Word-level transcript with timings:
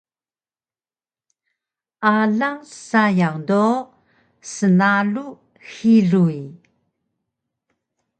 Alang 2.15 2.61
sayang 2.87 3.39
do 3.49 3.65
snalu 4.51 5.25
xiluy 5.69 6.39